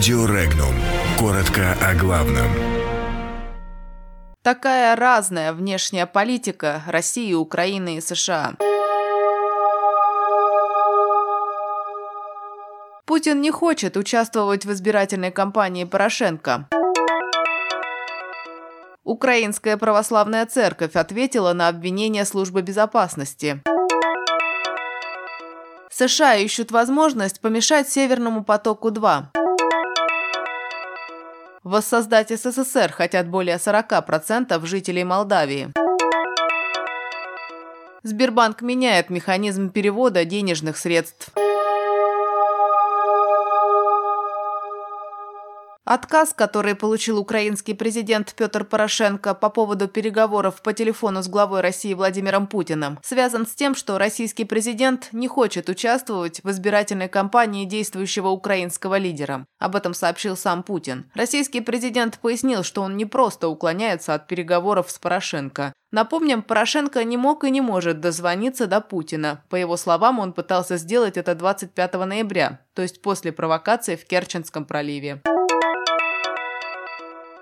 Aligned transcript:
Радио 0.00 0.24
Регнум. 0.24 0.74
Коротко 1.18 1.76
о 1.82 1.94
главном. 1.94 2.46
Такая 4.40 4.96
разная 4.96 5.52
внешняя 5.52 6.06
политика 6.06 6.82
России, 6.86 7.34
Украины 7.34 7.96
и 7.96 8.00
США. 8.00 8.54
Путин 13.04 13.42
не 13.42 13.50
хочет 13.50 13.98
участвовать 13.98 14.64
в 14.64 14.72
избирательной 14.72 15.30
кампании 15.30 15.84
Порошенко. 15.84 16.66
Украинская 19.04 19.76
православная 19.76 20.46
церковь 20.46 20.96
ответила 20.96 21.52
на 21.52 21.68
обвинение 21.68 22.24
службы 22.24 22.62
безопасности. 22.62 23.62
США 25.90 26.36
ищут 26.36 26.70
возможность 26.70 27.42
помешать 27.42 27.90
Северному 27.90 28.44
потоку-2. 28.44 29.26
Воссоздать 31.70 32.30
СССР 32.30 32.90
хотят 32.90 33.28
более 33.28 33.54
40% 33.54 34.66
жителей 34.66 35.04
Молдавии. 35.04 35.72
Сбербанк 38.02 38.60
меняет 38.60 39.08
механизм 39.08 39.70
перевода 39.70 40.24
денежных 40.24 40.76
средств. 40.76 41.30
Отказ, 45.92 46.32
который 46.32 46.76
получил 46.76 47.18
украинский 47.18 47.74
президент 47.74 48.32
Петр 48.36 48.64
Порошенко 48.64 49.34
по 49.34 49.50
поводу 49.50 49.88
переговоров 49.88 50.62
по 50.62 50.72
телефону 50.72 51.20
с 51.20 51.26
главой 51.26 51.62
России 51.62 51.94
Владимиром 51.94 52.46
Путиным, 52.46 53.00
связан 53.02 53.44
с 53.44 53.56
тем, 53.56 53.74
что 53.74 53.98
российский 53.98 54.44
президент 54.44 55.08
не 55.10 55.26
хочет 55.26 55.68
участвовать 55.68 56.44
в 56.44 56.50
избирательной 56.52 57.08
кампании 57.08 57.64
действующего 57.64 58.28
украинского 58.28 58.98
лидера. 58.98 59.44
Об 59.58 59.74
этом 59.74 59.92
сообщил 59.92 60.36
сам 60.36 60.62
Путин. 60.62 61.10
Российский 61.14 61.60
президент 61.60 62.20
пояснил, 62.20 62.62
что 62.62 62.82
он 62.82 62.96
не 62.96 63.04
просто 63.04 63.48
уклоняется 63.48 64.14
от 64.14 64.28
переговоров 64.28 64.92
с 64.92 64.98
Порошенко. 65.00 65.72
Напомним, 65.90 66.42
Порошенко 66.42 67.02
не 67.02 67.16
мог 67.16 67.42
и 67.42 67.50
не 67.50 67.60
может 67.60 67.98
дозвониться 67.98 68.68
до 68.68 68.80
Путина. 68.80 69.42
По 69.48 69.56
его 69.56 69.76
словам, 69.76 70.20
он 70.20 70.34
пытался 70.34 70.76
сделать 70.76 71.16
это 71.16 71.34
25 71.34 71.94
ноября, 71.94 72.60
то 72.74 72.82
есть 72.82 73.02
после 73.02 73.32
провокации 73.32 73.96
в 73.96 74.06
Керченском 74.06 74.64
проливе. 74.64 75.20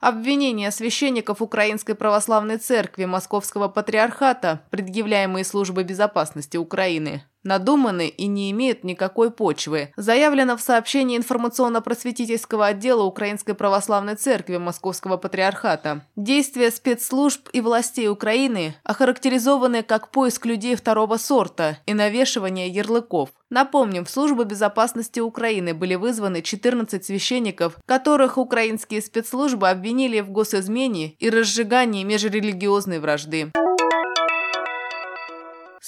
Обвинения 0.00 0.70
священников 0.70 1.42
Украинской 1.42 1.92
Православной 1.92 2.56
Церкви 2.56 3.04
Московского 3.04 3.68
Патриархата, 3.68 4.62
предъявляемые 4.70 5.44
Службой 5.44 5.84
безопасности 5.84 6.56
Украины, 6.56 7.24
надуманы 7.44 8.08
и 8.08 8.26
не 8.26 8.50
имеют 8.50 8.84
никакой 8.84 9.30
почвы, 9.30 9.92
заявлено 9.96 10.56
в 10.56 10.60
сообщении 10.60 11.16
информационно-просветительского 11.16 12.66
отдела 12.66 13.02
Украинской 13.02 13.54
Православной 13.54 14.16
Церкви 14.16 14.56
Московского 14.56 15.16
Патриархата. 15.16 16.04
Действия 16.16 16.70
спецслужб 16.70 17.48
и 17.52 17.60
властей 17.60 18.08
Украины 18.08 18.74
охарактеризованы 18.84 19.82
как 19.82 20.10
поиск 20.10 20.46
людей 20.46 20.74
второго 20.76 21.16
сорта 21.16 21.78
и 21.86 21.94
навешивание 21.94 22.68
ярлыков. 22.68 23.30
Напомним, 23.50 24.04
в 24.04 24.10
Службу 24.10 24.44
безопасности 24.44 25.18
Украины 25.18 25.74
были 25.74 25.96
вызваны 25.96 26.40
14 26.40 27.04
священников, 27.04 27.78
которых 27.84 28.38
украинские 28.38 29.02
спецслужбы 29.02 29.68
обвинили 29.68 30.20
в 30.20 30.30
госизмене 30.30 31.16
и 31.18 31.28
разжигании 31.28 32.04
межрелигиозной 32.04 33.00
вражды. 33.00 33.50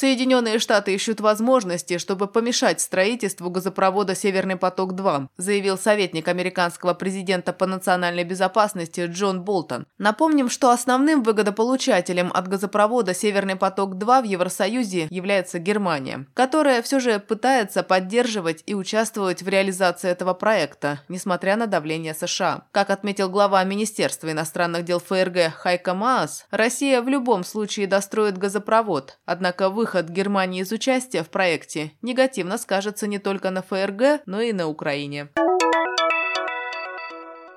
Соединенные 0.02 0.58
Штаты 0.58 0.92
ищут 0.92 1.20
возможности, 1.20 1.96
чтобы 1.96 2.26
помешать 2.26 2.80
строительству 2.80 3.50
газопровода 3.50 4.16
«Северный 4.16 4.56
поток-2», 4.56 5.28
заявил 5.36 5.78
советник 5.78 6.26
американского 6.26 6.92
президента 6.92 7.52
по 7.52 7.66
национальной 7.66 8.24
безопасности 8.24 9.06
Джон 9.06 9.42
Болтон. 9.42 9.86
Напомним, 9.98 10.50
что 10.50 10.72
основным 10.72 11.22
выгодополучателем 11.22 12.32
от 12.34 12.48
газопровода 12.48 13.14
«Северный 13.14 13.54
поток-2» 13.54 14.22
в 14.22 14.24
Евросоюзе 14.24 15.06
является 15.08 15.60
Германия, 15.60 16.26
которая 16.34 16.82
все 16.82 16.98
же 16.98 17.20
пытается 17.20 17.84
поддерживать 17.84 18.64
и 18.66 18.74
участвовать 18.74 19.44
в 19.44 19.48
реализации 19.48 20.10
этого 20.10 20.34
проекта, 20.34 20.98
несмотря 21.06 21.54
на 21.54 21.68
давление 21.68 22.14
США. 22.14 22.64
Как 22.72 22.90
отметил 22.90 23.28
глава 23.28 23.62
Министерства 23.62 24.32
иностранных 24.32 24.84
дел 24.84 24.98
ФРГ 24.98 25.52
Хайка 25.54 25.94
Маас, 25.94 26.44
Россия 26.50 27.02
в 27.02 27.08
любом 27.08 27.44
случае 27.44 27.86
достроит 27.86 28.36
газопровод, 28.36 29.20
однако 29.26 29.70
вы 29.70 29.91
выход 29.92 30.08
Германии 30.08 30.62
из 30.62 30.72
участия 30.72 31.22
в 31.22 31.28
проекте 31.28 31.92
негативно 32.00 32.56
скажется 32.56 33.06
не 33.06 33.18
только 33.18 33.50
на 33.50 33.60
ФРГ, 33.60 34.22
но 34.24 34.40
и 34.40 34.54
на 34.54 34.66
Украине. 34.66 35.28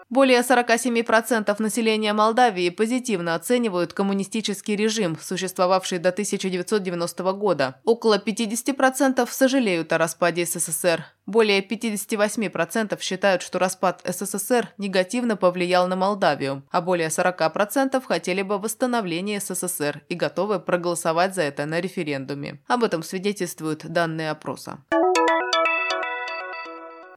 Более 0.10 0.42
47% 0.42 1.56
населения 1.60 2.14
Молдавии 2.14 2.70
позитивно 2.70 3.34
оценивают 3.34 3.94
коммунистический 3.94 4.76
режим, 4.76 5.18
существовавший 5.20 5.98
до 5.98 6.10
1990 6.10 7.34
года. 7.34 7.82
Около 7.84 8.20
50% 8.20 9.28
сожалеют 9.32 9.92
о 9.94 9.98
распаде 9.98 10.46
СССР. 10.46 11.06
Более 11.26 11.62
58% 11.62 13.02
считают, 13.02 13.42
что 13.42 13.58
распад 13.58 14.02
СССР 14.06 14.74
негативно 14.78 15.36
повлиял 15.38 15.88
на 15.88 15.96
Молдавию, 15.96 16.64
а 16.70 16.82
более 16.82 17.08
40% 17.08 18.00
хотели 18.06 18.44
бы 18.44 18.60
восстановления 18.60 19.40
СССР 19.40 20.04
и 20.08 20.14
готовы 20.14 20.60
проголосовать 20.60 21.34
за 21.34 21.42
это 21.42 21.66
на 21.66 21.82
референдуме. 21.82 22.62
Об 22.68 22.84
этом 22.84 23.02
свидетельствуют 23.02 23.86
данные 23.86 24.30
опроса. 24.30 24.84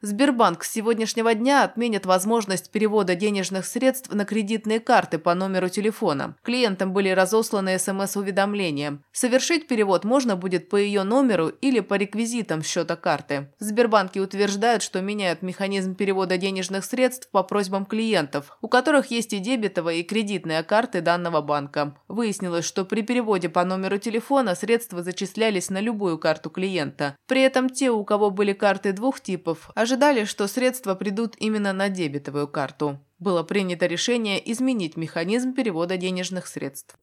Сбербанк 0.00 0.62
с 0.62 0.70
сегодняшнего 0.70 1.34
дня 1.34 1.64
отменит 1.64 2.06
возможность 2.06 2.70
перевода 2.70 3.16
денежных 3.16 3.66
средств 3.66 4.12
на 4.14 4.25
кредитные 4.25 4.78
карты 4.78 5.19
по 5.19 5.34
номеру 5.34 5.69
телефона. 5.69 6.36
Клиентам 6.42 6.92
были 6.92 7.09
разосланы 7.09 7.78
СМС-уведомления. 7.78 9.00
Совершить 9.10 9.66
перевод 9.66 10.04
можно 10.04 10.36
будет 10.36 10.69
по 10.69 10.76
ее 10.76 11.03
номеру 11.03 11.48
или 11.48 11.81
по 11.81 11.94
реквизитам 11.94 12.62
счета 12.62 12.94
карты. 12.94 13.53
В 13.59 13.64
Сбербанке 13.64 14.20
утверждают, 14.20 14.82
что 14.82 15.00
меняют 15.00 15.42
механизм 15.42 15.97
перевода 15.97 16.36
денежных 16.36 16.84
средств 16.84 17.28
по 17.32 17.42
просьбам 17.42 17.84
клиентов, 17.84 18.56
у 18.60 18.69
которых 18.69 19.10
есть 19.10 19.32
и 19.32 19.38
дебетовая, 19.38 19.97
и 19.97 20.03
кредитная 20.04 20.62
карты 20.62 21.00
данного 21.00 21.41
банка. 21.41 21.97
Выяснилось, 22.06 22.65
что 22.65 22.84
при 22.84 23.03
переводе 23.03 23.48
по 23.48 23.65
номеру 23.65 23.98
телефона 23.98 24.54
средства 24.54 25.03
зачислялись 25.03 25.70
на 25.70 25.80
любую 25.80 26.19
карту 26.19 26.50
клиента. 26.50 27.16
При 27.26 27.42
этом 27.42 27.69
те, 27.69 27.91
у 27.91 28.04
кого 28.04 28.30
были 28.30 28.53
карты 28.53 28.92
двух 28.92 29.20
типов, 29.20 29.70
ожидали, 29.88 30.25
что 30.25 30.47
средства 30.49 30.94
придут 30.94 31.34
именно 31.38 31.72
на 31.72 31.88
дебетовую 31.88 32.47
карту. 32.47 32.99
Было 33.19 33.43
принято 33.43 33.87
решение 33.87 34.38
изменить 34.53 34.99
механизм 34.99 35.54
перевода 35.54 35.97
денежных 35.97 36.47
средств. 36.47 36.94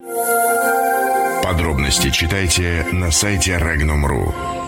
Подробности 1.42 2.10
читайте 2.10 2.86
на 2.92 3.10
сайте 3.10 3.58
Regnum.ru. 3.58 4.65